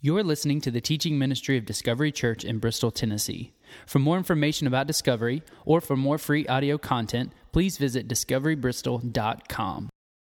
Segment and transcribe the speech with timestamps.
[0.00, 3.52] You're listening to the teaching ministry of Discovery Church in Bristol, Tennessee.
[3.84, 9.88] For more information about Discovery or for more free audio content, please visit discoverybristol.com.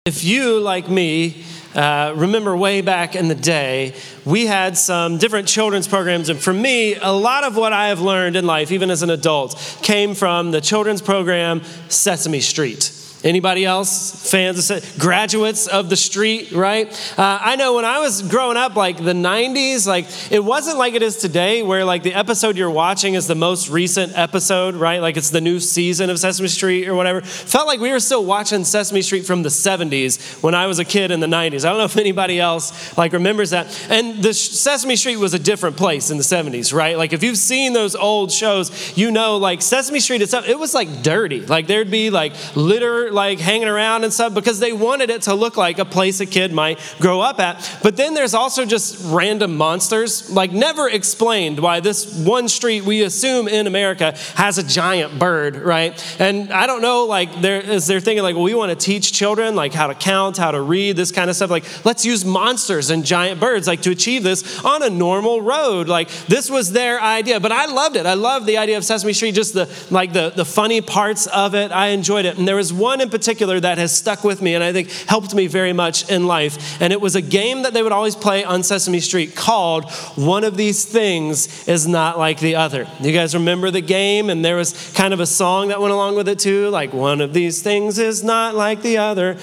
[0.06, 1.44] If you, like me,
[1.74, 6.30] uh, remember way back in the day, we had some different children's programs.
[6.30, 9.10] And for me, a lot of what I have learned in life, even as an
[9.10, 12.92] adult, came from the children's program Sesame Street.
[13.24, 16.88] Anybody else fans, of, graduates of the street, right?
[17.18, 20.94] Uh, I know when I was growing up, like the 90s, like it wasn't like
[20.94, 25.02] it is today, where like the episode you're watching is the most recent episode, right?
[25.02, 27.22] Like it's the new season of Sesame Street or whatever.
[27.22, 30.86] Felt like we were still watching Sesame Street from the 70s when I was a
[30.86, 31.66] kid in the 90s.
[31.66, 33.68] I don't know if anybody else like remembers that.
[33.90, 36.98] And the Sesame Street was a different place in the 70s, right?
[36.98, 40.74] Like if you've seen those old shows, you know, like Sesame Street itself, it was
[40.74, 41.42] like dirty.
[41.42, 45.34] Like there'd be like litter like hanging around and stuff because they wanted it to
[45.34, 47.80] look like a place a kid might grow up at.
[47.82, 53.02] But then there's also just random monsters, like never explained why this one street we
[53.02, 55.94] assume in America has a giant bird, right?
[56.20, 59.14] And I don't know, like, there is they're thinking like, well, we want to teach
[59.14, 61.50] children like how to count, how to read, this kind of stuff.
[61.50, 65.88] Like, let's use monsters and giant birds, like to achieve this on a normal road.
[65.88, 67.40] Like, this was their idea.
[67.40, 68.06] But I loved it.
[68.06, 71.56] I loved the idea of Sesame Street, just the like the, the funny parts of
[71.56, 71.72] it.
[71.72, 72.38] I enjoyed it.
[72.38, 75.34] And there was one in particular that has stuck with me and I think helped
[75.34, 76.82] me very much in life.
[76.82, 80.44] And it was a game that they would always play on Sesame Street called One
[80.44, 82.88] of These Things is Not Like the Other.
[83.02, 84.30] You guys remember the game?
[84.30, 87.22] And there was kind of a song that went along with it too, like one
[87.22, 89.38] of these things is not like the other.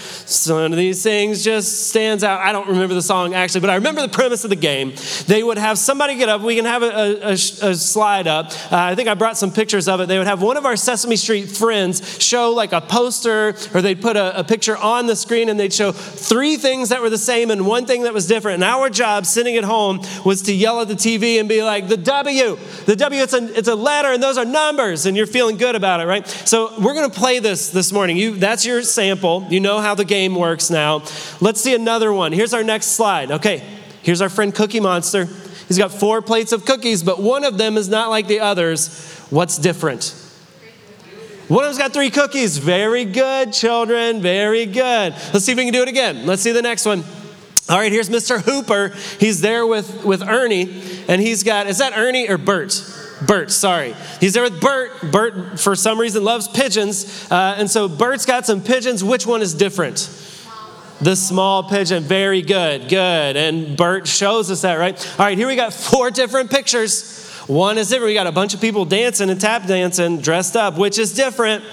[0.48, 2.40] One of these things just stands out.
[2.40, 4.92] I don't remember the song actually, but I remember the premise of the game.
[5.26, 6.40] They would have somebody get up.
[6.42, 7.36] We can have a, a, a
[7.74, 8.52] slide up.
[8.72, 10.06] Uh, I think I brought some pictures of it.
[10.06, 14.00] They would have one of our Sesame Street friends show like a poster or they'd
[14.00, 17.18] put a, a, picture on the screen and they'd show three things that were the
[17.18, 18.56] same and one thing that was different.
[18.56, 21.88] And our job sitting at home was to yell at the TV and be like,
[21.88, 25.06] the W, the W, it's a, it's a letter and those are numbers.
[25.06, 26.26] And you're feeling good about it, right?
[26.26, 28.16] So we're going to play this this morning.
[28.16, 29.46] You, that's your sample.
[29.50, 31.04] You know how the game works now.
[31.40, 32.32] Let's see another one.
[32.32, 33.30] Here's our next slide.
[33.30, 33.62] Okay,
[34.02, 35.28] here's our friend Cookie Monster.
[35.68, 39.08] He's got four plates of cookies, but one of them is not like the others.
[39.30, 40.21] What's different?
[41.48, 42.58] One of them's got three cookies.
[42.58, 44.20] Very good, children.
[44.22, 45.12] Very good.
[45.32, 46.26] Let's see if we can do it again.
[46.26, 47.04] Let's see the next one.
[47.68, 48.40] All right, here's Mr.
[48.40, 48.88] Hooper.
[49.20, 52.82] He's there with, with Ernie, and he's got, is that Ernie or Bert?
[53.26, 53.94] Bert, sorry.
[54.20, 55.12] He's there with Bert.
[55.12, 57.30] Bert, for some reason, loves pigeons.
[57.30, 59.04] Uh, and so Bert's got some pigeons.
[59.04, 60.10] Which one is different?
[61.00, 62.02] The small pigeon.
[62.02, 63.36] Very good, good.
[63.36, 64.98] And Bert shows us that, right?
[65.18, 67.31] All right, here we got four different pictures.
[67.46, 68.08] One is different.
[68.08, 71.64] We got a bunch of people dancing and tap dancing, dressed up, which is different.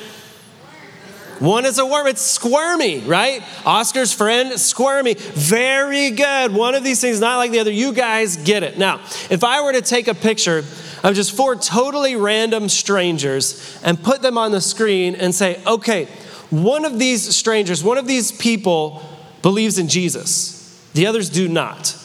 [1.40, 2.08] One is a worm.
[2.08, 3.42] It's squirmy, right?
[3.66, 5.14] Oscar's friend, squirmy.
[5.14, 6.54] Very good.
[6.54, 7.72] One of these things, not like the other.
[7.72, 8.78] You guys get it.
[8.78, 9.00] Now,
[9.30, 10.66] if I were to take a picture
[11.04, 16.06] of just four totally random strangers and put them on the screen and say, okay,
[16.50, 19.02] one of these strangers, one of these people
[19.42, 21.96] believes in Jesus, the others do not.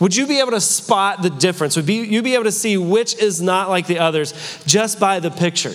[0.00, 1.76] Would you be able to spot the difference?
[1.76, 4.32] Would you be able to see which is not like the others
[4.64, 5.74] just by the picture?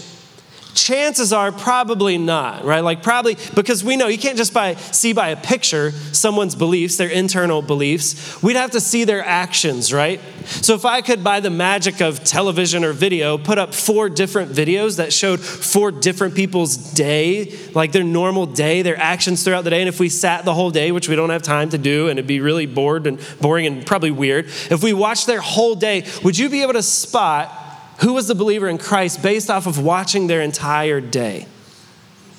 [0.73, 2.81] Chances are probably not, right?
[2.81, 6.97] Like, probably because we know you can't just by, see by a picture someone's beliefs,
[6.97, 8.41] their internal beliefs.
[8.41, 10.19] We'd have to see their actions, right?
[10.45, 14.51] So, if I could, by the magic of television or video, put up four different
[14.51, 19.69] videos that showed four different people's day, like their normal day, their actions throughout the
[19.69, 22.09] day, and if we sat the whole day, which we don't have time to do,
[22.09, 25.75] and it'd be really bored and boring and probably weird, if we watched their whole
[25.75, 27.59] day, would you be able to spot?
[28.00, 31.48] Who was the believer in Christ based off of watching their entire day.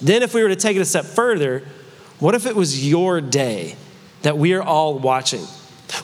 [0.00, 1.62] Then, if we were to take it a step further,
[2.18, 3.76] what if it was your day
[4.22, 5.44] that we are all watching?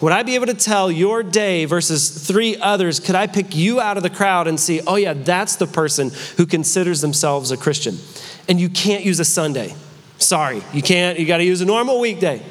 [0.00, 3.00] Would I be able to tell your day versus three others?
[3.00, 6.12] Could I pick you out of the crowd and see, oh, yeah, that's the person
[6.36, 7.98] who considers themselves a Christian?
[8.48, 9.74] And you can't use a Sunday.
[10.18, 11.18] Sorry, you can't.
[11.18, 12.42] You got to use a normal weekday.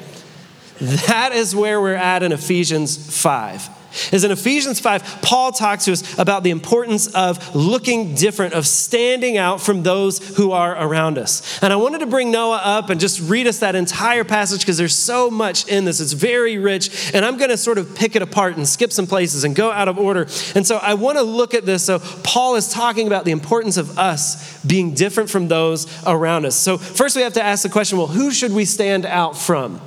[0.80, 3.79] That is where we're at in Ephesians 5
[4.12, 8.66] is in Ephesians 5, Paul talks to us about the importance of looking different, of
[8.66, 11.62] standing out from those who are around us.
[11.62, 14.78] And I wanted to bring Noah up and just read us that entire passage because
[14.78, 16.00] there's so much in this.
[16.00, 17.12] It's very rich.
[17.14, 19.70] And I'm going to sort of pick it apart and skip some places and go
[19.70, 20.26] out of order.
[20.54, 21.84] And so I want to look at this.
[21.84, 26.56] So Paul is talking about the importance of us being different from those around us.
[26.56, 29.80] So first we have to ask the question well, who should we stand out from?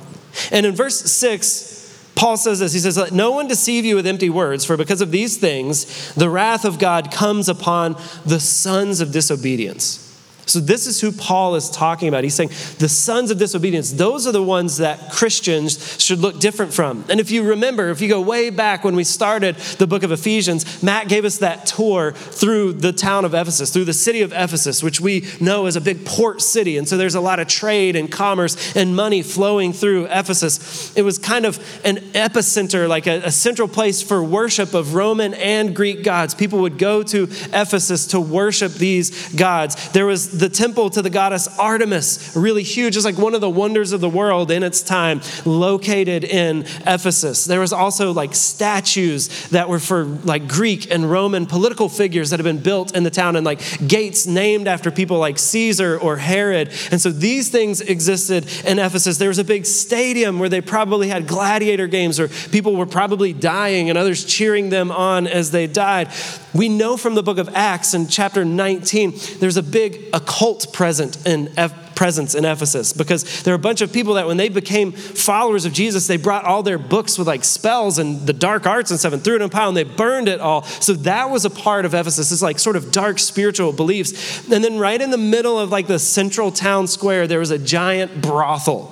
[0.50, 1.73] And in verse 6,
[2.16, 5.00] Paul says this He says, Let no one deceive you with empty words, for because
[5.00, 10.03] of these things, the wrath of God comes upon the sons of disobedience.
[10.46, 12.24] So, this is who Paul is talking about.
[12.24, 16.72] He's saying the sons of disobedience, those are the ones that Christians should look different
[16.72, 17.04] from.
[17.08, 20.12] And if you remember, if you go way back when we started the book of
[20.12, 24.32] Ephesians, Matt gave us that tour through the town of Ephesus, through the city of
[24.32, 26.76] Ephesus, which we know is a big port city.
[26.76, 30.94] And so there's a lot of trade and commerce and money flowing through Ephesus.
[30.96, 35.34] It was kind of an epicenter, like a, a central place for worship of Roman
[35.34, 36.34] and Greek gods.
[36.34, 39.90] People would go to Ephesus to worship these gods.
[39.90, 43.50] There was the temple to the goddess Artemis, really huge, just like one of the
[43.50, 47.44] wonders of the world in its time, located in Ephesus.
[47.44, 52.38] There was also like statues that were for like Greek and Roman political figures that
[52.38, 56.16] had been built in the town and like gates named after people like Caesar or
[56.16, 56.72] Herod.
[56.90, 59.18] And so these things existed in Ephesus.
[59.18, 63.32] There was a big stadium where they probably had gladiator games where people were probably
[63.32, 66.10] dying and others cheering them on as they died.
[66.54, 71.26] We know from the book of Acts in chapter 19, there's a big occult present
[71.26, 71.52] in
[71.94, 75.64] presence in Ephesus because there are a bunch of people that when they became followers
[75.64, 78.98] of Jesus, they brought all their books with like spells and the dark arts and
[78.98, 80.62] stuff and threw it in a pile and they burned it all.
[80.62, 82.32] So that was a part of Ephesus.
[82.32, 84.48] It's like sort of dark spiritual beliefs.
[84.50, 87.58] And then right in the middle of like the central town square, there was a
[87.58, 88.90] giant brothel.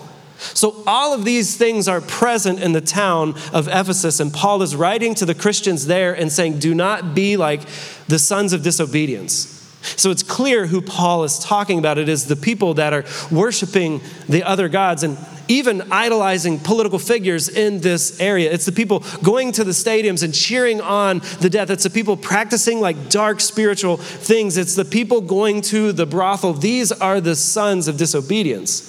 [0.54, 4.74] So, all of these things are present in the town of Ephesus, and Paul is
[4.74, 7.60] writing to the Christians there and saying, Do not be like
[8.08, 9.61] the sons of disobedience.
[9.82, 11.98] So it's clear who Paul is talking about.
[11.98, 15.18] It is the people that are worshiping the other gods and
[15.48, 18.52] even idolizing political figures in this area.
[18.52, 21.70] It's the people going to the stadiums and cheering on the death.
[21.70, 24.56] It's the people practicing like dark spiritual things.
[24.56, 26.54] It's the people going to the brothel.
[26.54, 28.88] These are the sons of disobedience.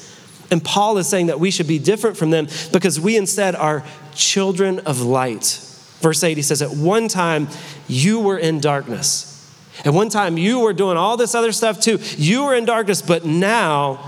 [0.52, 3.84] And Paul is saying that we should be different from them because we instead are
[4.14, 5.60] children of light.
[6.00, 7.48] Verse 8, he says, At one time
[7.88, 9.33] you were in darkness
[9.84, 12.00] at one time, you were doing all this other stuff too.
[12.16, 14.00] You were in darkness, but now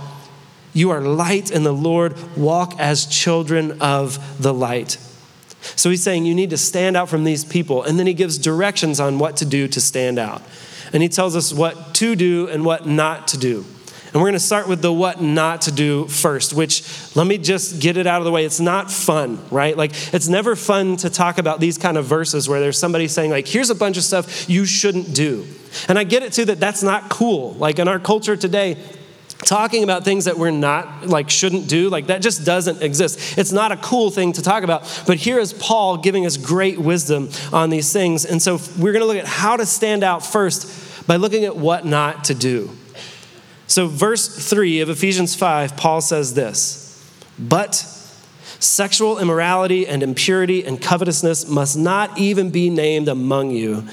[0.74, 2.16] you are light in the Lord.
[2.38, 4.98] Walk as children of the light.
[5.76, 7.84] So he's saying you need to stand out from these people.
[7.84, 10.44] And then he gives directions on what to do to stand out.
[10.94, 13.66] And he tells us what to do and what not to do.
[14.16, 16.86] And we're going to start with the what not to do first, which
[17.18, 18.46] let me just get it out of the way.
[18.46, 19.76] It's not fun, right?
[19.76, 23.32] Like, it's never fun to talk about these kind of verses where there's somebody saying,
[23.32, 25.46] like, here's a bunch of stuff you shouldn't do.
[25.90, 27.56] And I get it too that that's not cool.
[27.56, 28.78] Like, in our culture today,
[29.40, 33.52] talking about things that we're not like shouldn't do like that just doesn't exist it's
[33.52, 37.30] not a cool thing to talk about but here is paul giving us great wisdom
[37.52, 41.06] on these things and so we're going to look at how to stand out first
[41.06, 42.72] by looking at what not to do
[43.68, 47.76] so, verse 3 of Ephesians 5, Paul says this But
[48.60, 53.88] sexual immorality and impurity and covetousness must not even be named among you,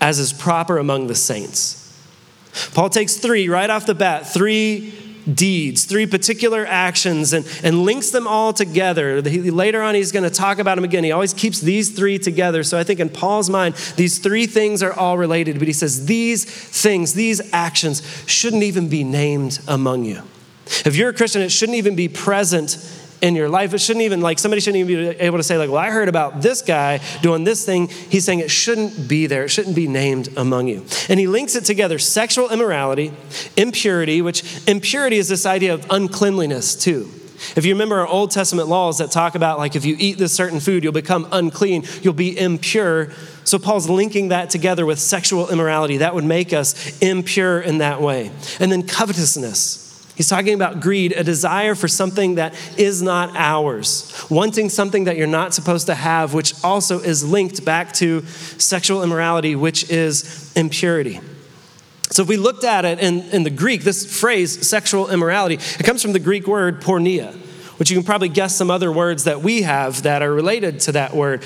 [0.00, 1.78] as is proper among the saints.
[2.74, 4.92] Paul takes three right off the bat, three
[5.32, 9.22] deeds, three particular actions, and, and links them all together.
[9.22, 11.04] He, later on, he's going to talk about them again.
[11.04, 12.62] He always keeps these three together.
[12.62, 15.58] So I think in Paul's mind, these three things are all related.
[15.58, 20.22] But he says these things, these actions, shouldn't even be named among you.
[20.84, 22.78] If you're a Christian, it shouldn't even be present
[23.22, 23.72] in your life.
[23.72, 26.08] It shouldn't even, like, somebody shouldn't even be able to say, like, well, I heard
[26.08, 27.88] about this guy doing this thing.
[27.88, 30.84] He's saying it shouldn't be there, it shouldn't be named among you.
[31.08, 33.12] And he links it together sexual immorality,
[33.56, 37.08] impurity, which impurity is this idea of uncleanliness, too.
[37.56, 40.32] If you remember our Old Testament laws that talk about, like, if you eat this
[40.32, 43.10] certain food, you'll become unclean, you'll be impure.
[43.44, 45.98] So Paul's linking that together with sexual immorality.
[45.98, 48.30] That would make us impure in that way.
[48.60, 49.91] And then covetousness.
[50.14, 55.16] He's talking about greed, a desire for something that is not ours, wanting something that
[55.16, 58.24] you're not supposed to have, which also is linked back to
[58.58, 61.20] sexual immorality, which is impurity.
[62.10, 65.84] So, if we looked at it in, in the Greek, this phrase, sexual immorality, it
[65.84, 67.32] comes from the Greek word porneia,
[67.78, 70.92] which you can probably guess some other words that we have that are related to
[70.92, 71.42] that word.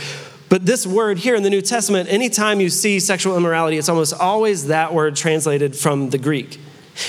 [0.49, 4.13] But this word here in the New Testament, anytime you see sexual immorality, it's almost
[4.15, 6.59] always that word translated from the Greek.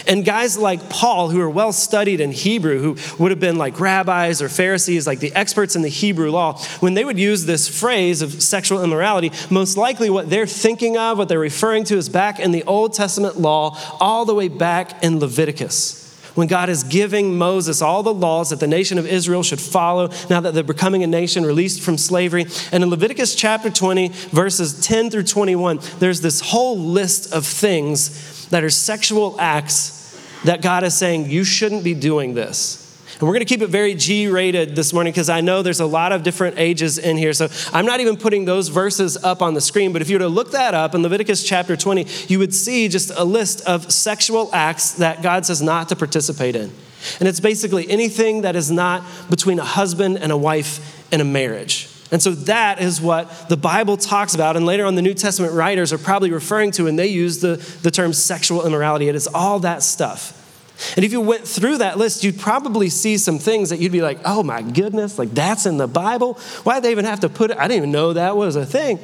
[0.07, 3.79] And guys like Paul, who are well studied in Hebrew, who would have been like
[3.79, 7.67] rabbis or Pharisees, like the experts in the Hebrew law, when they would use this
[7.67, 12.09] phrase of sexual immorality, most likely what they're thinking of, what they're referring to, is
[12.09, 16.06] back in the Old Testament law, all the way back in Leviticus
[16.37, 20.11] when God is giving Moses all the laws that the nation of Israel should follow
[20.29, 22.45] now that they're becoming a nation released from slavery.
[22.71, 28.47] And in Leviticus chapter 20, verses 10 through 21, there's this whole list of things
[28.49, 32.86] that are sexual acts that God is saying, you shouldn't be doing this.
[33.19, 35.79] And we're going to keep it very G rated this morning because I know there's
[35.79, 37.33] a lot of different ages in here.
[37.33, 40.25] So I'm not even putting those verses up on the screen, but if you were
[40.25, 43.91] to look that up in Leviticus chapter 20, you would see just a list of
[43.91, 46.71] sexual acts that God says not to participate in.
[47.19, 51.25] And it's basically anything that is not between a husband and a wife in a
[51.25, 51.89] marriage.
[52.11, 54.55] And so that is what the Bible talks about.
[54.55, 57.55] And later on, the New Testament writers are probably referring to, and they use the,
[57.81, 59.09] the term sexual immorality.
[59.09, 60.46] It is all that stuff.
[60.95, 64.01] And if you went through that list, you'd probably see some things that you'd be
[64.01, 66.35] like, oh my goodness, like that's in the Bible?
[66.63, 67.57] Why'd they even have to put it?
[67.57, 68.99] I didn't even know that was a thing.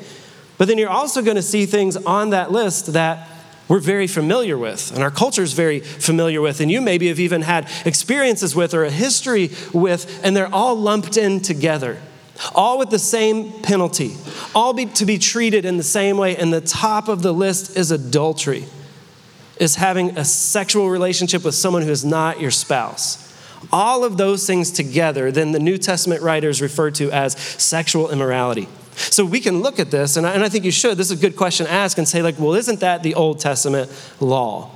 [0.57, 3.27] But then you're also going to see things on that list that
[3.67, 7.19] we're very familiar with, and our culture is very familiar with, and you maybe have
[7.19, 11.97] even had experiences with or a history with, and they're all lumped in together,
[12.53, 14.15] all with the same penalty,
[14.53, 16.35] all be, to be treated in the same way.
[16.35, 18.65] And the top of the list is adultery
[19.57, 23.19] is having a sexual relationship with someone who is not your spouse.
[23.71, 28.67] All of those things together, then the New Testament writers refer to as sexual immorality.
[28.95, 30.97] So we can look at this, and I, and I think you should.
[30.97, 33.39] This is a good question to ask and say, like, well, isn't that the Old
[33.39, 34.69] Testament law?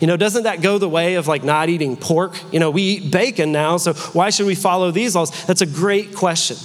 [0.00, 2.34] You know, doesn't that go the way of like not eating pork?
[2.52, 5.46] You know, we eat bacon now, so why should we follow these laws?
[5.46, 6.56] That's a great question.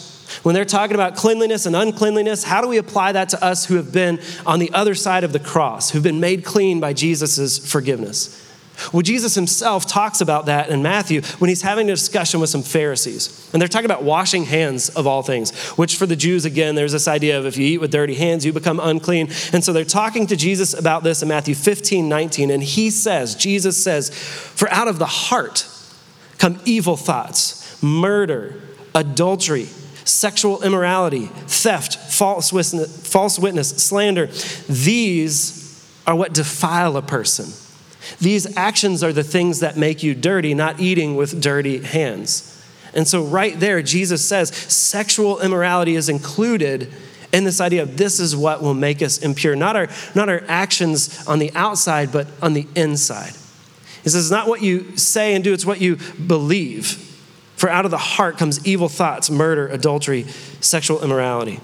[0.42, 3.76] When they're talking about cleanliness and uncleanliness, how do we apply that to us who
[3.76, 7.60] have been on the other side of the cross, who've been made clean by Jesus'
[7.60, 8.40] forgiveness?
[8.92, 12.64] Well, Jesus himself talks about that in Matthew when he's having a discussion with some
[12.64, 13.50] Pharisees.
[13.54, 16.92] And they're talking about washing hands of all things, which for the Jews, again, there's
[16.92, 19.30] this idea of if you eat with dirty hands, you become unclean.
[19.54, 22.50] And so they're talking to Jesus about this in Matthew 15, 19.
[22.50, 25.68] And he says, Jesus says, For out of the heart
[26.40, 28.60] come evil thoughts, murder,
[28.96, 29.68] adultery
[30.06, 34.28] sexual immorality, theft, false witness, false witness, slander.
[34.68, 35.62] These
[36.06, 37.52] are what defile a person.
[38.20, 42.50] These actions are the things that make you dirty, not eating with dirty hands.
[42.94, 46.92] And so, right there, Jesus says sexual immorality is included
[47.32, 49.56] in this idea of this is what will make us impure.
[49.56, 53.34] Not our, not our actions on the outside, but on the inside.
[54.04, 57.10] He says, not what you say and do, it's what you believe.
[57.64, 60.24] For out of the heart comes evil thoughts, murder, adultery,
[60.60, 61.62] sexual immorality.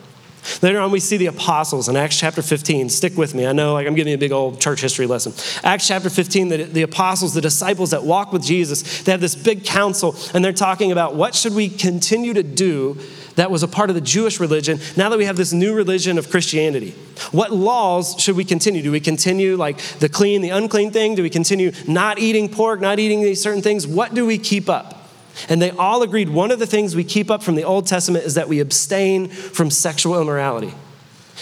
[0.61, 2.87] Later on, we see the apostles in Acts chapter 15.
[2.87, 3.45] Stick with me.
[3.45, 5.33] I know like I'm giving you a big old church history lesson.
[5.61, 9.35] Acts chapter 15, the, the apostles, the disciples that walk with Jesus, they have this
[9.35, 12.97] big council and they're talking about what should we continue to do
[13.35, 16.17] that was a part of the Jewish religion now that we have this new religion
[16.17, 16.91] of Christianity.
[17.33, 18.81] What laws should we continue?
[18.81, 21.15] Do we continue like the clean, the unclean thing?
[21.15, 23.85] Do we continue not eating pork, not eating these certain things?
[23.85, 24.98] What do we keep up?
[25.47, 28.25] And they all agreed one of the things we keep up from the Old Testament
[28.25, 30.73] is that we abstain from sexual immorality.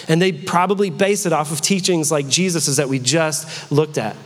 [0.06, 4.16] And they probably base it off of teachings like Jesus's that we just looked at.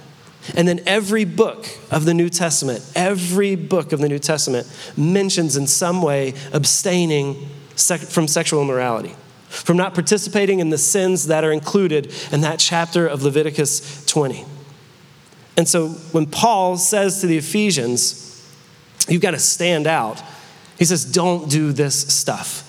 [0.56, 5.56] And then every book of the New Testament, every book of the New Testament mentions
[5.56, 9.14] in some way abstaining from sexual immorality,
[9.48, 14.44] from not participating in the sins that are included in that chapter of Leviticus 20.
[15.56, 18.31] And so when Paul says to the Ephesians,
[19.08, 20.22] You've got to stand out.
[20.78, 22.68] He says, don't do this stuff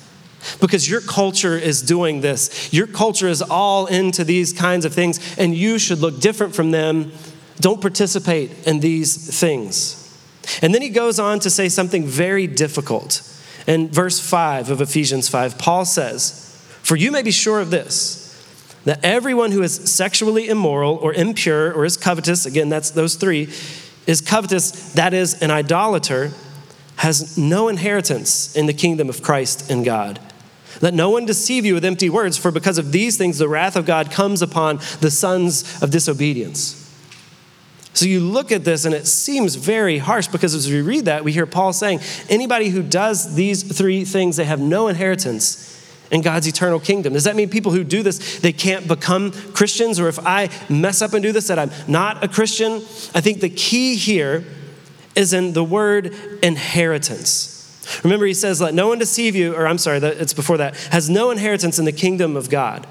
[0.59, 2.73] because your culture is doing this.
[2.73, 6.71] Your culture is all into these kinds of things, and you should look different from
[6.71, 7.11] them.
[7.57, 9.99] Don't participate in these things.
[10.61, 13.21] And then he goes on to say something very difficult.
[13.65, 18.19] In verse 5 of Ephesians 5, Paul says, For you may be sure of this,
[18.83, 23.45] that everyone who is sexually immoral or impure or is covetous, again, that's those three,
[24.07, 26.31] is covetous, that is, an idolater,
[26.97, 30.19] has no inheritance in the kingdom of Christ and God.
[30.81, 33.75] Let no one deceive you with empty words, for because of these things the wrath
[33.75, 36.79] of God comes upon the sons of disobedience.
[37.93, 41.23] So you look at this and it seems very harsh because as we read that,
[41.23, 45.72] we hear Paul saying, anybody who does these three things, they have no inheritance
[46.13, 47.13] in God's eternal kingdom.
[47.13, 49.99] Does that mean people who do this, they can't become Christians?
[49.99, 52.73] Or if I mess up and do this, that I'm not a Christian?
[53.13, 54.45] I think the key here
[55.15, 57.49] is in the word inheritance.
[58.03, 61.09] Remember, he says, Let no one deceive you, or I'm sorry, it's before that, has
[61.09, 62.87] no inheritance in the kingdom of God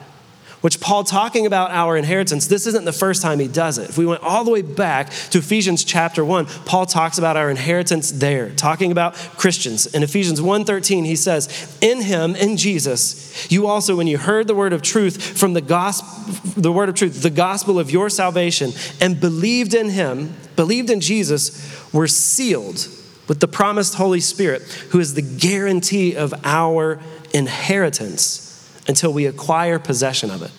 [0.62, 3.90] which Paul talking about our inheritance, this isn't the first time he does it.
[3.90, 7.50] If we went all the way back to Ephesians chapter 1, Paul talks about our
[7.50, 9.86] inheritance there, talking about Christians.
[9.86, 11.48] In Ephesians 1:13, he says,
[11.80, 15.60] "In him, in Jesus, you also when you heard the word of truth from the
[15.60, 16.08] gospel
[16.56, 21.00] the word of truth, the gospel of your salvation and believed in him, believed in
[21.00, 21.50] Jesus,
[21.92, 22.86] were sealed
[23.26, 27.00] with the promised Holy Spirit, who is the guarantee of our
[27.32, 28.51] inheritance."
[28.88, 30.50] Until we acquire possession of it.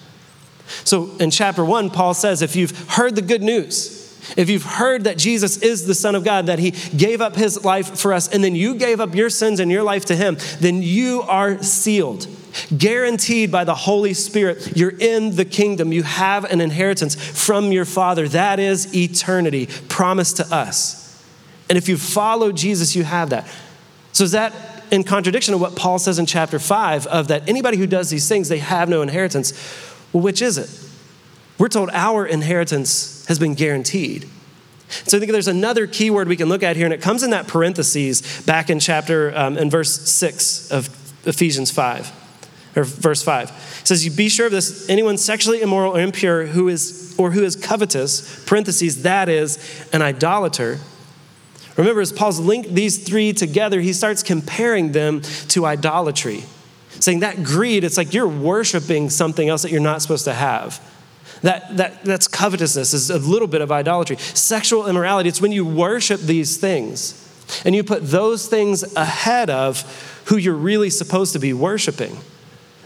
[0.85, 4.03] So in chapter one, Paul says, if you've heard the good news,
[4.37, 7.65] if you've heard that Jesus is the Son of God, that He gave up His
[7.65, 10.37] life for us, and then you gave up your sins and your life to Him,
[10.59, 12.27] then you are sealed.
[12.75, 15.91] Guaranteed by the Holy Spirit, you're in the kingdom.
[15.91, 18.27] You have an inheritance from your Father.
[18.29, 21.21] That is eternity promised to us.
[21.69, 23.47] And if you follow Jesus, you have that.
[24.11, 24.53] So, is that
[24.91, 28.27] in contradiction of what Paul says in chapter 5 of that anybody who does these
[28.27, 29.53] things, they have no inheritance?
[30.11, 30.69] Well, which is it?
[31.57, 34.27] We're told our inheritance has been guaranteed.
[34.89, 37.23] So I think there's another key word we can look at here, and it comes
[37.23, 40.87] in that parentheses back in chapter, um, in verse 6 of
[41.25, 42.11] Ephesians 5,
[42.75, 43.49] or verse 5.
[43.81, 47.31] It says, You be sure of this, anyone sexually immoral or impure who is, or
[47.31, 49.57] who is covetous, parentheses, that is
[49.93, 50.79] an idolater.
[51.77, 56.43] Remember, as Paul's linked these three together, he starts comparing them to idolatry,
[56.89, 60.79] saying that greed, it's like you're worshiping something else that you're not supposed to have.
[61.41, 64.17] That, that, that's covetousness, is a little bit of idolatry.
[64.17, 67.19] Sexual immorality, it's when you worship these things
[67.65, 69.81] and you put those things ahead of
[70.25, 72.17] who you're really supposed to be worshiping.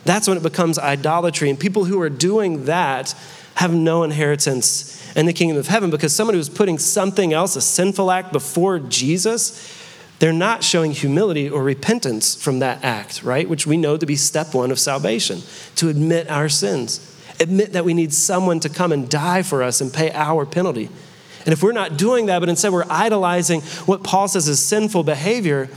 [0.06, 1.50] That's when it becomes idolatry.
[1.50, 3.14] And people who are doing that
[3.56, 7.62] have no inheritance in the kingdom of heaven because someone who's putting something else, a
[7.62, 9.84] sinful act, before Jesus,
[10.20, 13.50] they're not showing humility or repentance from that act, right?
[13.50, 15.42] Which we know to be step one of salvation,
[15.76, 19.82] to admit our sins admit that we need someone to come and die for us
[19.82, 20.90] and pay our penalty.
[21.46, 25.04] And if we're not doing that, but instead we're idolizing what Paul says is sinful
[25.04, 25.70] behavior,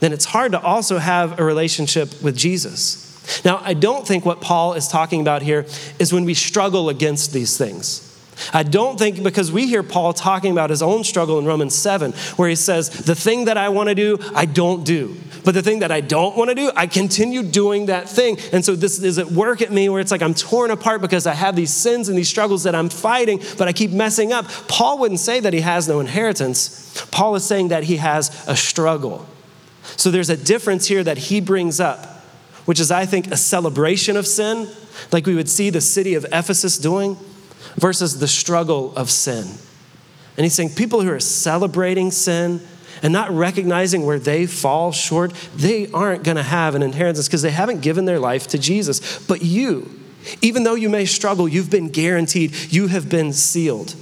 [0.00, 3.06] then it's hard to also have a relationship with Jesus.
[3.44, 5.66] Now, I don't think what Paul is talking about here
[5.98, 8.06] is when we struggle against these things.
[8.52, 12.12] I don't think because we hear Paul talking about his own struggle in Romans 7,
[12.36, 15.16] where he says, The thing that I want to do, I don't do.
[15.44, 18.38] But the thing that I don't want to do, I continue doing that thing.
[18.52, 21.26] And so this is at work at me where it's like I'm torn apart because
[21.26, 24.46] I have these sins and these struggles that I'm fighting, but I keep messing up.
[24.68, 27.06] Paul wouldn't say that he has no inheritance.
[27.10, 29.26] Paul is saying that he has a struggle.
[29.96, 32.06] So there's a difference here that he brings up,
[32.64, 34.68] which is, I think, a celebration of sin,
[35.12, 37.16] like we would see the city of Ephesus doing,
[37.76, 39.46] versus the struggle of sin.
[40.36, 42.60] And he's saying people who are celebrating sin,
[43.02, 47.42] and not recognizing where they fall short, they aren't going to have an inheritance because
[47.42, 49.18] they haven't given their life to Jesus.
[49.26, 49.98] But you,
[50.42, 53.94] even though you may struggle, you've been guaranteed, you have been sealed.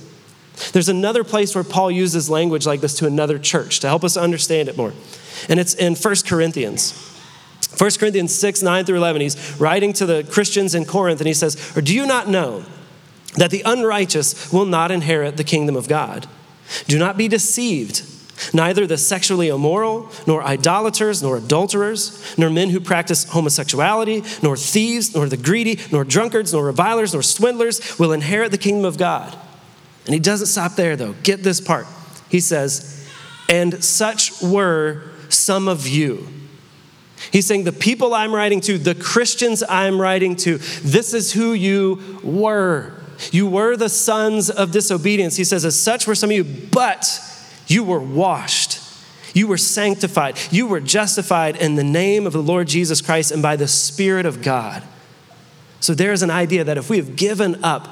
[0.72, 4.16] There's another place where Paul uses language like this to another church to help us
[4.16, 4.92] understand it more.
[5.48, 7.04] And it's in 1 Corinthians.
[7.78, 9.22] 1 Corinthians 6, 9 through 11.
[9.22, 12.64] He's writing to the Christians in Corinth and he says, Or do you not know
[13.36, 16.26] that the unrighteous will not inherit the kingdom of God?
[16.86, 18.02] Do not be deceived.
[18.54, 25.14] Neither the sexually immoral, nor idolaters, nor adulterers, nor men who practice homosexuality, nor thieves,
[25.14, 29.36] nor the greedy, nor drunkards, nor revilers, nor swindlers will inherit the kingdom of God.
[30.06, 31.14] And he doesn't stop there, though.
[31.22, 31.86] Get this part.
[32.28, 33.06] He says,
[33.48, 36.28] And such were some of you.
[37.32, 41.52] He's saying, The people I'm writing to, the Christians I'm writing to, this is who
[41.52, 42.97] you were.
[43.33, 45.37] You were the sons of disobedience.
[45.37, 47.20] He says, As such were some of you, but
[47.66, 48.81] you were washed.
[49.35, 50.38] You were sanctified.
[50.50, 54.26] You were justified in the name of the Lord Jesus Christ and by the Spirit
[54.26, 54.83] of God.
[55.81, 57.88] So there's an idea that if we have given up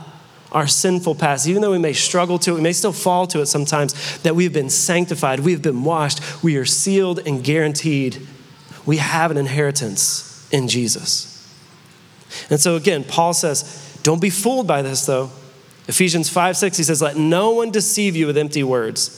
[0.52, 3.40] our sinful past, even though we may struggle to it, we may still fall to
[3.40, 8.26] it sometimes, that we've been sanctified, we've been washed, we are sealed and guaranteed.
[8.86, 11.32] We have an inheritance in Jesus.
[12.48, 15.32] And so again, Paul says, don't be fooled by this though.
[15.88, 19.08] Ephesians 5 6, he says, Let no one deceive you with empty words.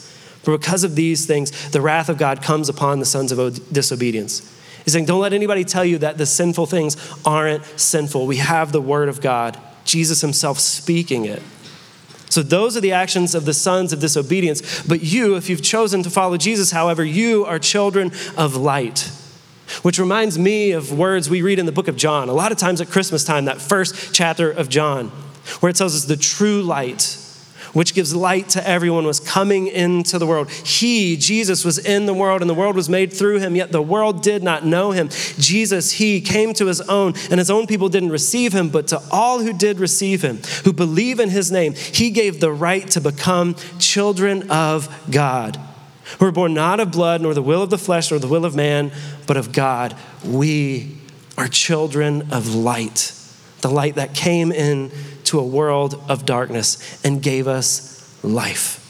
[0.41, 4.39] For because of these things, the wrath of God comes upon the sons of disobedience.
[4.83, 8.25] He's saying, don't let anybody tell you that the sinful things aren't sinful.
[8.25, 11.43] We have the word of God, Jesus himself speaking it.
[12.31, 14.81] So those are the actions of the sons of disobedience.
[14.87, 19.11] But you, if you've chosen to follow Jesus, however, you are children of light.
[19.81, 22.29] Which reminds me of words we read in the book of John.
[22.29, 25.09] A lot of times at Christmas time, that first chapter of John,
[25.59, 27.17] where it tells us the true light
[27.73, 30.49] which gives light to everyone, was coming into the world.
[30.49, 33.81] He, Jesus, was in the world, and the world was made through him, yet the
[33.81, 35.09] world did not know him.
[35.37, 39.01] Jesus, he came to his own, and his own people didn't receive him, but to
[39.11, 43.01] all who did receive him, who believe in his name, he gave the right to
[43.01, 45.59] become children of God.
[46.17, 48.45] Who were born not of blood, nor the will of the flesh, nor the will
[48.45, 48.91] of man,
[49.27, 49.95] but of God.
[50.25, 50.97] We
[51.37, 53.13] are children of light,
[53.61, 54.91] the light that came in
[55.25, 58.85] to a world of darkness and gave us life.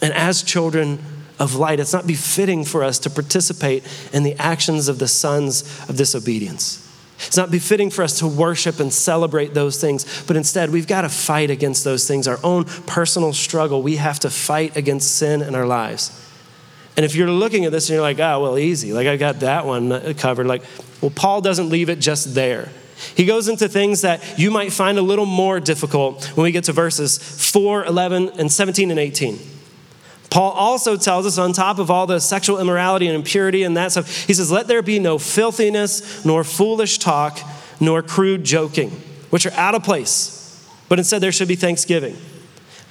[0.00, 0.98] And as children
[1.38, 5.62] of light, it's not befitting for us to participate in the actions of the sons
[5.88, 6.88] of disobedience.
[7.26, 11.02] It's not befitting for us to worship and celebrate those things, but instead we've got
[11.02, 12.26] to fight against those things.
[12.26, 16.10] Our own personal struggle, we have to fight against sin in our lives.
[16.96, 19.40] And if you're looking at this and you're like, oh, well, easy, like I got
[19.40, 20.62] that one covered, like,
[21.00, 22.70] well, Paul doesn't leave it just there.
[23.16, 26.64] He goes into things that you might find a little more difficult when we get
[26.64, 29.38] to verses 4, 11, and 17 and 18.
[30.30, 33.92] Paul also tells us, on top of all the sexual immorality and impurity and that
[33.92, 37.38] stuff, he says, Let there be no filthiness, nor foolish talk,
[37.80, 38.90] nor crude joking,
[39.28, 42.16] which are out of place, but instead there should be thanksgiving.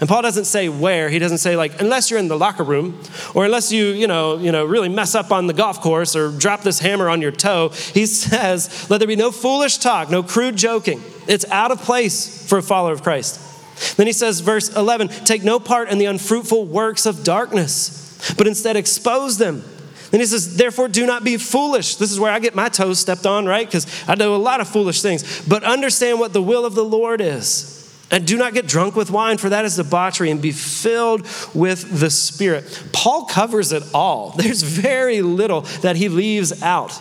[0.02, 1.10] And Paul doesn't say where.
[1.10, 3.00] He doesn't say like unless you're in the locker room
[3.36, 6.32] or unless you, you know, you know, really mess up on the golf course or
[6.32, 7.70] drop this hammer on your toe.
[7.70, 11.02] He says, "Let there be no foolish talk, no crude joking.
[11.28, 13.48] It's out of place for a follower of Christ."
[13.96, 18.48] Then he says verse 11, "Take no part in the unfruitful works of darkness, but
[18.48, 19.64] instead expose them."
[20.10, 21.96] Then he says, Therefore, do not be foolish.
[21.96, 23.66] This is where I get my toes stepped on, right?
[23.66, 25.48] Because I do a lot of foolish things.
[25.48, 27.81] But understand what the will of the Lord is.
[28.12, 31.22] And do not get drunk with wine, for that is debauchery, and be filled
[31.56, 32.90] with the Spirit.
[32.92, 34.32] Paul covers it all.
[34.38, 37.00] There's very little that he leaves out.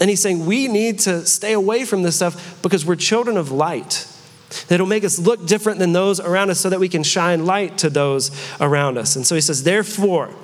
[0.00, 3.50] And he's saying we need to stay away from this stuff because we're children of
[3.52, 4.06] light.
[4.68, 7.78] That'll make us look different than those around us so that we can shine light
[7.78, 9.14] to those around us.
[9.14, 10.34] And so he says, therefore,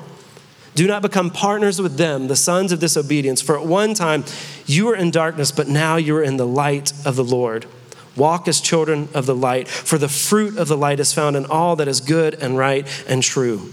[0.74, 3.40] do not become partners with them, the sons of disobedience.
[3.40, 4.24] For at one time
[4.66, 7.66] you were in darkness, but now you are in the light of the Lord.
[8.16, 11.46] Walk as children of the light, for the fruit of the light is found in
[11.46, 13.72] all that is good and right and true.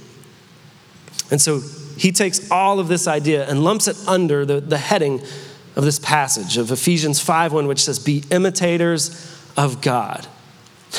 [1.30, 1.62] And so
[1.98, 5.22] he takes all of this idea and lumps it under the, the heading
[5.76, 9.10] of this passage of Ephesians 5 1, which says, Be imitators
[9.56, 10.28] of God.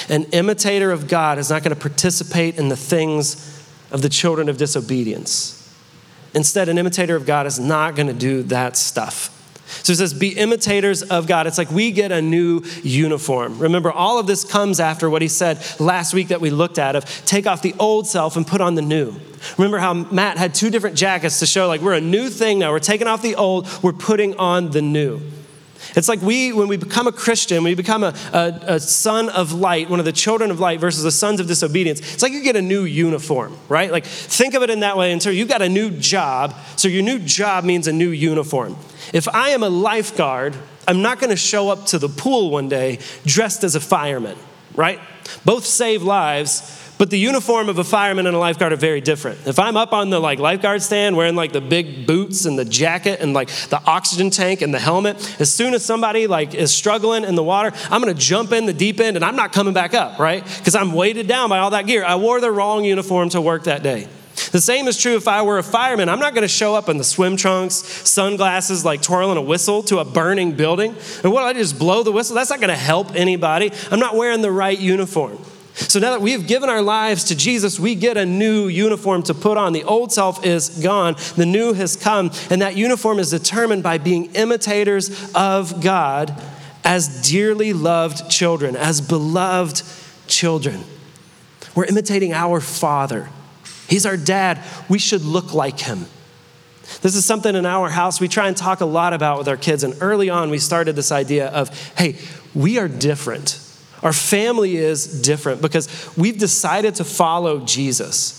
[0.09, 4.49] An imitator of God is not going to participate in the things of the children
[4.49, 5.59] of disobedience.
[6.35, 9.39] Instead, an imitator of God is not going to do that stuff.
[9.83, 11.47] So it says, be imitators of God.
[11.47, 13.59] It's like we get a new uniform.
[13.59, 16.97] Remember, all of this comes after what he said last week that we looked at
[16.97, 19.15] of take off the old self and put on the new.
[19.59, 22.71] Remember how Matt had two different jackets to show like we're a new thing now.
[22.71, 25.21] We're taking off the old, we're putting on the new.
[25.95, 29.53] It's like we, when we become a Christian, we become a, a, a, son of
[29.53, 32.01] light, one of the children of light versus the sons of disobedience.
[32.01, 33.91] It's like you get a new uniform, right?
[33.91, 35.13] Like think of it in that way.
[35.13, 36.55] And so you got a new job.
[36.77, 38.77] So your new job means a new uniform.
[39.13, 42.69] If I am a lifeguard, I'm not going to show up to the pool one
[42.69, 44.37] day dressed as a fireman,
[44.75, 45.01] right?
[45.45, 46.61] Both save lives,
[47.03, 49.45] but the uniform of a fireman and a lifeguard are very different.
[49.45, 52.65] If I'm up on the like lifeguard stand wearing like the big boots and the
[52.65, 56.73] jacket and like the oxygen tank and the helmet, as soon as somebody like is
[56.73, 59.75] struggling in the water, I'm gonna jump in the deep end and I'm not coming
[59.75, 60.45] back up, right?
[60.59, 62.05] Because I'm weighted down by all that gear.
[62.05, 64.07] I wore the wrong uniform to work that day.
[64.53, 66.09] The same is true if I were a fireman.
[66.09, 69.83] I'm not going to show up in the swim trunks, sunglasses, like twirling a whistle
[69.85, 70.95] to a burning building.
[71.25, 72.37] And what I just blow the whistle?
[72.37, 73.73] That's not going to help anybody.
[73.91, 75.39] I'm not wearing the right uniform.
[75.75, 79.23] So now that we have given our lives to Jesus, we get a new uniform
[79.25, 79.73] to put on.
[79.73, 83.99] The old self is gone, the new has come, and that uniform is determined by
[83.99, 86.41] being imitators of God
[86.85, 89.83] as dearly loved children, as beloved
[90.27, 90.85] children.
[91.75, 93.31] We're imitating our Father.
[93.89, 94.63] He's our dad.
[94.89, 96.07] We should look like him.
[97.01, 99.57] This is something in our house we try and talk a lot about with our
[99.57, 99.85] kids.
[99.85, 102.19] And early on, we started this idea of hey,
[102.55, 103.59] we are different.
[104.03, 108.39] Our family is different because we've decided to follow Jesus.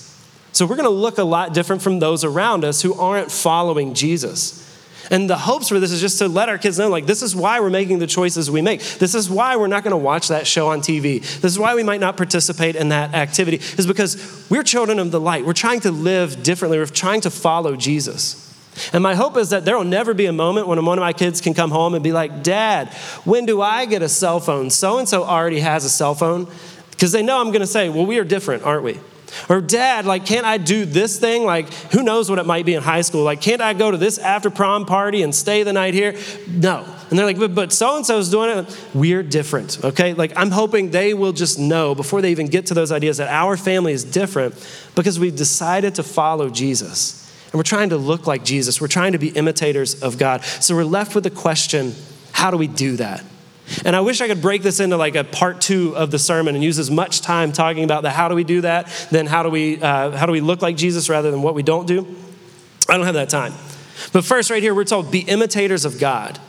[0.52, 3.94] So we're going to look a lot different from those around us who aren't following
[3.94, 4.60] Jesus.
[5.10, 7.36] And the hopes for this is just to let our kids know like, this is
[7.36, 8.82] why we're making the choices we make.
[8.82, 11.20] This is why we're not going to watch that show on TV.
[11.20, 15.12] This is why we might not participate in that activity, is because we're children of
[15.12, 15.46] the light.
[15.46, 18.53] We're trying to live differently, we're trying to follow Jesus.
[18.92, 21.14] And my hope is that there will never be a moment when one of my
[21.14, 22.90] kids can come home and be like, Dad,
[23.24, 24.70] when do I get a cell phone?
[24.70, 26.48] So and so already has a cell phone.
[26.92, 29.00] Because they know I'm going to say, Well, we are different, aren't we?
[29.50, 31.44] Or, Dad, like, can't I do this thing?
[31.44, 33.24] Like, who knows what it might be in high school?
[33.24, 36.16] Like, can't I go to this after prom party and stay the night here?
[36.48, 36.86] No.
[37.10, 38.88] And they're like, but so and so is doing it.
[38.94, 40.14] We're different, okay?
[40.14, 43.30] Like, I'm hoping they will just know before they even get to those ideas that
[43.30, 44.56] our family is different
[44.96, 47.23] because we've decided to follow Jesus.
[47.54, 48.82] And we're trying to look like Jesus.
[48.82, 50.44] We're trying to be imitators of God.
[50.44, 51.94] So we're left with the question
[52.32, 53.24] how do we do that?
[53.86, 56.56] And I wish I could break this into like a part two of the sermon
[56.56, 59.44] and use as much time talking about the how do we do that than how
[59.44, 62.16] do we, uh, how do we look like Jesus rather than what we don't do.
[62.90, 63.54] I don't have that time.
[64.12, 66.40] But first, right here, we're told be imitators of God.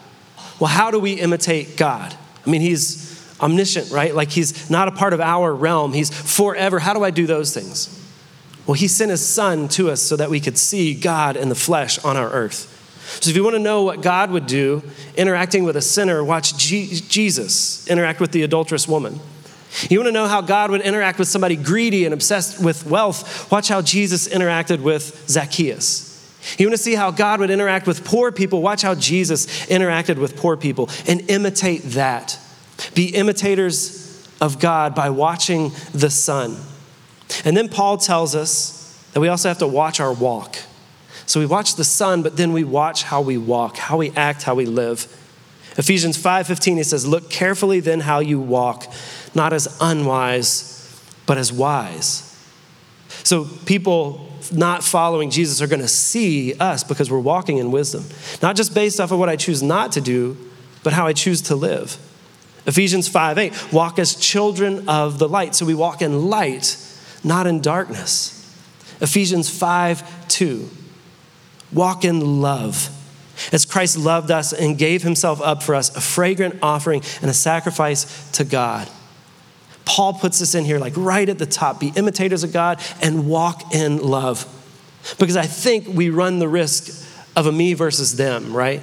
[0.58, 2.16] Well, how do we imitate God?
[2.46, 4.14] I mean, He's omniscient, right?
[4.14, 6.78] Like He's not a part of our realm, He's forever.
[6.78, 8.03] How do I do those things?
[8.66, 11.54] Well, he sent his son to us so that we could see God in the
[11.54, 12.70] flesh on our earth.
[13.20, 14.82] So, if you want to know what God would do
[15.16, 19.20] interacting with a sinner, watch G- Jesus interact with the adulterous woman.
[19.90, 23.50] You want to know how God would interact with somebody greedy and obsessed with wealth?
[23.50, 26.12] Watch how Jesus interacted with Zacchaeus.
[26.58, 28.62] You want to see how God would interact with poor people?
[28.62, 32.38] Watch how Jesus interacted with poor people and imitate that.
[32.94, 36.56] Be imitators of God by watching the Son.
[37.44, 38.80] And then Paul tells us
[39.12, 40.56] that we also have to watch our walk.
[41.26, 44.42] So we watch the Son, but then we watch how we walk, how we act,
[44.42, 45.06] how we live.
[45.76, 48.86] Ephesians 5:15 he says, "Look carefully then how you walk,
[49.34, 50.86] not as unwise,
[51.26, 52.22] but as wise."
[53.24, 58.04] So people not following Jesus are going to see us because we're walking in wisdom,
[58.42, 60.36] not just based off of what I choose not to do,
[60.82, 61.96] but how I choose to live.
[62.66, 65.54] Ephesians 5 8, walk as children of the light.
[65.54, 66.76] So we walk in light,
[67.24, 68.40] not in darkness.
[69.00, 70.68] Ephesians 5 2,
[71.72, 72.90] walk in love.
[73.52, 77.34] As Christ loved us and gave himself up for us, a fragrant offering and a
[77.34, 78.88] sacrifice to God.
[79.84, 83.26] Paul puts this in here, like right at the top be imitators of God and
[83.26, 84.46] walk in love.
[85.18, 87.06] Because I think we run the risk
[87.36, 88.82] of a me versus them, right?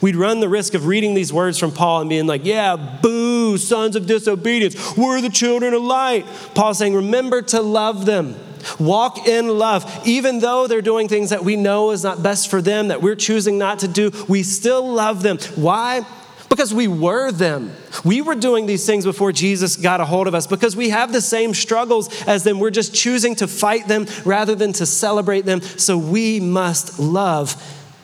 [0.00, 3.58] We'd run the risk of reading these words from Paul and being like, yeah, boo,
[3.58, 4.96] sons of disobedience.
[4.96, 6.26] We're the children of light.
[6.54, 8.36] Paul saying, remember to love them.
[8.78, 10.06] Walk in love.
[10.06, 13.16] Even though they're doing things that we know is not best for them, that we're
[13.16, 15.38] choosing not to do, we still love them.
[15.56, 16.04] Why?
[16.48, 17.72] Because we were them.
[18.04, 21.12] We were doing these things before Jesus got a hold of us because we have
[21.12, 22.58] the same struggles as them.
[22.58, 25.60] We're just choosing to fight them rather than to celebrate them.
[25.60, 27.54] So we must love.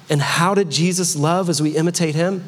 [0.08, 2.44] And how did Jesus love as we imitate him?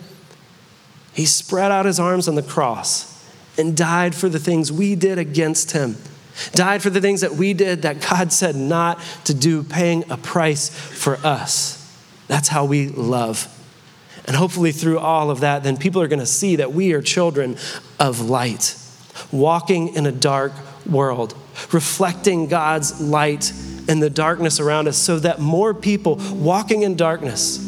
[1.12, 3.14] He spread out his arms on the cross
[3.58, 5.96] and died for the things we did against him.
[6.52, 10.16] Died for the things that we did that God said not to do, paying a
[10.16, 11.74] price for us.
[12.28, 13.52] That's how we love.
[14.26, 17.02] And hopefully, through all of that, then people are going to see that we are
[17.02, 17.56] children
[17.98, 18.76] of light,
[19.32, 20.52] walking in a dark
[20.86, 21.34] world,
[21.72, 23.52] reflecting God's light
[23.88, 27.58] in the darkness around us, so that more people walking in darkness,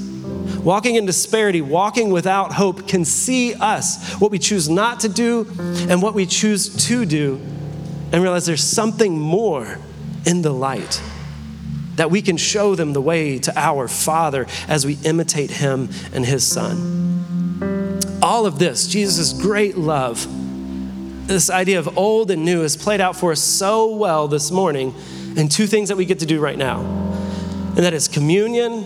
[0.63, 5.47] walking in disparity, walking without hope, can see us, what we choose not to do
[5.59, 7.41] and what we choose to do,
[8.13, 9.79] and realize there's something more
[10.27, 11.03] in the light
[11.97, 16.25] that we can show them the way to our Father as we imitate Him and
[16.25, 18.19] His Son.
[18.23, 20.27] All of this, Jesus' great love,
[21.27, 24.95] this idea of old and new, is played out for us so well this morning
[25.37, 28.85] in two things that we get to do right now, and that is communion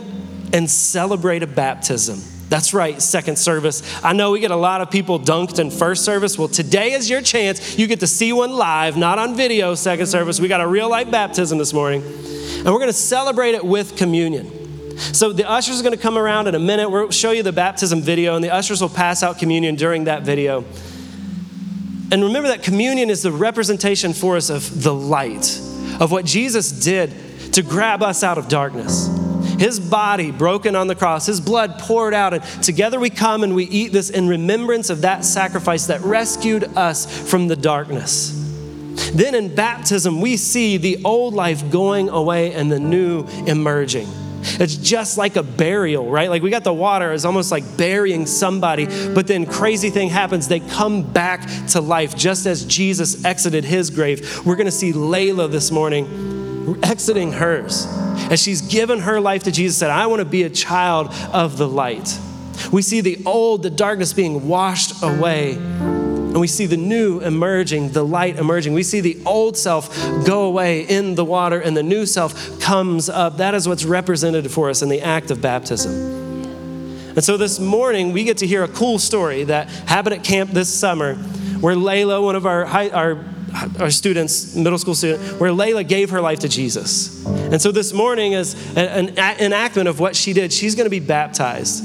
[0.53, 2.21] and celebrate a baptism.
[2.49, 3.83] That's right, second service.
[4.05, 6.39] I know we get a lot of people dunked in first service.
[6.39, 7.79] Well, today is your chance.
[7.79, 10.39] You get to see one live, not on video, second service.
[10.39, 12.05] We got a real life baptism this morning
[12.65, 14.97] and we're going to celebrate it with communion.
[14.97, 16.89] So the ushers are going to come around in a minute.
[16.89, 20.23] We'll show you the baptism video, and the ushers will pass out communion during that
[20.23, 20.65] video.
[22.11, 25.61] And remember that communion is the representation for us of the light,
[26.01, 27.13] of what Jesus did
[27.55, 29.09] to grab us out of darkness.
[29.59, 33.55] His body broken on the cross, His blood poured out, and together we come and
[33.55, 38.41] we eat this in remembrance of that sacrifice that rescued us from the darkness.
[39.15, 44.09] Then in baptism, we see the old life going away and the new emerging.
[44.45, 46.31] It's just like a burial, right?
[46.31, 50.49] Like we got the water, it's almost like burying somebody, but then crazy thing happens.
[50.49, 54.45] They come back to life just as Jesus exited his grave.
[54.47, 57.87] We're gonna see Layla this morning exiting hers.
[58.31, 61.69] As she's given her life to Jesus, said, I wanna be a child of the
[61.69, 62.19] light.
[62.73, 65.59] We see the old, the darkness being washed away
[66.35, 68.73] and we see the new emerging, the light emerging.
[68.73, 69.88] We see the old self
[70.27, 73.37] go away in the water, and the new self comes up.
[73.37, 75.92] That is what's represented for us in the act of baptism.
[75.92, 80.51] And so this morning, we get to hear a cool story that happened at camp
[80.51, 81.14] this summer,
[81.61, 83.25] where Layla, one of our, high, our
[83.79, 87.25] our students, middle school student, where Layla gave her life to Jesus.
[87.25, 90.53] And so this morning is an enactment of what she did.
[90.53, 91.85] She's going to be baptized.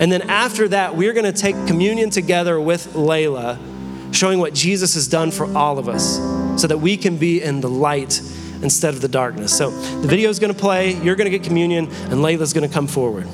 [0.00, 3.73] And then after that, we're going to take communion together with Layla
[4.14, 6.16] showing what Jesus has done for all of us
[6.60, 8.20] so that we can be in the light
[8.62, 9.56] instead of the darkness.
[9.56, 12.66] So the video is going to play, you're going to get communion, and Layla's going
[12.66, 13.26] to come forward.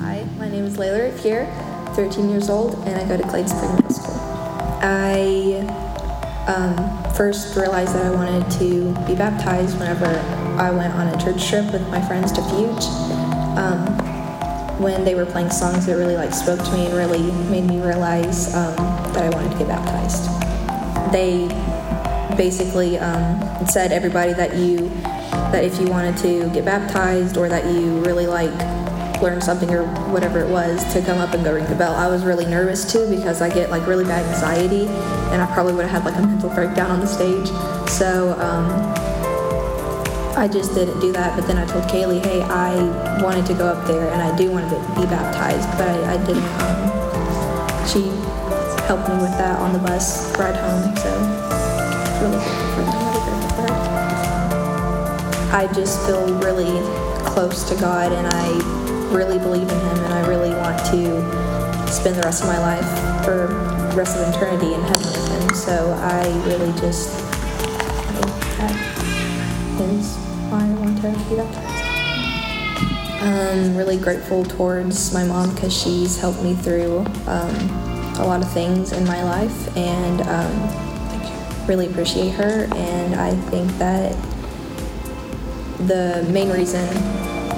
[0.00, 1.46] Hi, my name is Layla Rapier,
[1.94, 4.16] 13 years old, and I go to Glade Spring Middle School.
[4.84, 5.82] I
[6.48, 10.06] um, first realized that I wanted to be baptized whenever
[10.58, 12.84] I went on a church trip with my friends to Fuge.
[13.56, 14.02] Um,
[14.82, 17.80] when they were playing songs that really like spoke to me and really made me
[17.80, 18.74] realize um,
[19.12, 20.28] that I wanted to get baptized.
[21.12, 21.46] They
[22.36, 24.88] basically um, said everybody that you
[25.52, 28.50] that if you wanted to get baptized or that you really like
[29.22, 31.94] learn something or whatever it was to come up and go ring the bell.
[31.94, 34.86] I was really nervous too because I get like really bad anxiety
[35.32, 37.48] and I probably would have had like a mental breakdown on the stage.
[37.88, 38.66] So um,
[40.36, 41.38] I just didn't do that.
[41.38, 44.50] But then I told Kaylee, hey, I wanted to go up there and I do
[44.50, 46.42] want to be baptized, but I, I didn't.
[46.60, 46.90] Um,
[47.86, 48.02] she
[48.86, 50.96] helped me with that on the bus ride home.
[50.96, 51.10] So
[52.22, 52.62] really.
[55.54, 56.80] I just feel really
[57.26, 58.26] close to God and
[59.12, 63.24] really believe in him and I really want to spend the rest of my life
[63.24, 63.48] for
[63.90, 65.54] the rest of eternity in heaven with him.
[65.54, 67.10] So I really just
[68.58, 70.16] that is
[70.50, 71.72] why I want to be baptized.
[73.22, 77.54] I'm really grateful towards my mom because she's helped me through um,
[78.18, 83.70] a lot of things in my life and um, really appreciate her and I think
[83.78, 84.12] that
[85.86, 86.86] the main reason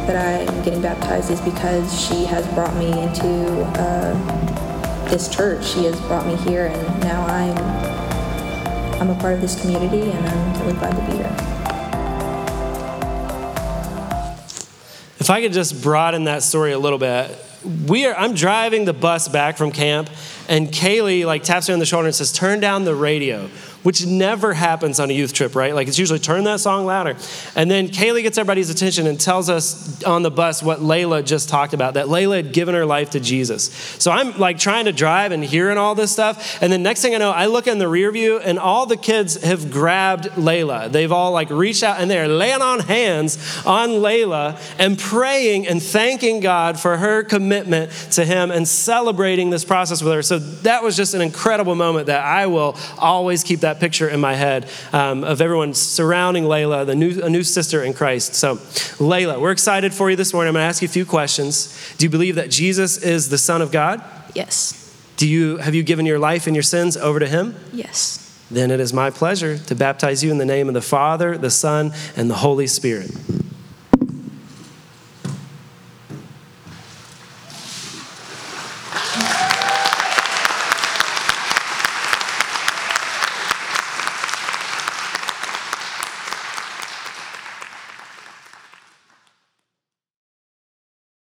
[0.06, 5.64] that I'm getting baptized is because she has brought me into uh, this church.
[5.64, 7.56] She has brought me here, and now I'm
[9.00, 11.36] I'm a part of this community, and I'm really glad to be here.
[15.20, 17.36] If I could just broaden that story a little bit,
[17.86, 18.14] we are.
[18.14, 20.08] I'm driving the bus back from camp,
[20.48, 23.50] and Kaylee like taps me on the shoulder and says, "Turn down the radio."
[23.84, 25.74] Which never happens on a youth trip, right?
[25.74, 27.16] Like it's usually turn that song louder.
[27.54, 31.48] And then Kaylee gets everybody's attention and tells us on the bus what Layla just
[31.48, 33.70] talked about, that Layla had given her life to Jesus.
[33.98, 36.62] So I'm like trying to drive and hearing all this stuff.
[36.62, 38.96] And then next thing I know, I look in the rear view and all the
[38.96, 40.90] kids have grabbed Layla.
[40.90, 45.82] They've all like reached out and they're laying on hands on Layla and praying and
[45.82, 50.22] thanking God for her commitment to Him and celebrating this process with her.
[50.22, 54.08] So that was just an incredible moment that I will always keep that that picture
[54.08, 58.34] in my head um, of everyone surrounding Layla, the new, a new sister in Christ.
[58.34, 60.48] So, Layla, we're excited for you this morning.
[60.48, 61.94] I'm going to ask you a few questions.
[61.98, 64.02] Do you believe that Jesus is the Son of God?
[64.34, 64.80] Yes.
[65.16, 67.54] Do you have you given your life and your sins over to Him?
[67.72, 68.20] Yes.
[68.50, 71.50] Then it is my pleasure to baptize you in the name of the Father, the
[71.50, 73.10] Son, and the Holy Spirit.